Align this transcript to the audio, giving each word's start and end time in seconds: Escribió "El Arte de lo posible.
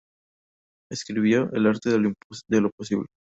Escribió 0.91 1.51
"El 1.53 1.67
Arte 1.67 1.91
de 1.91 2.61
lo 2.61 2.71
posible. 2.71 3.05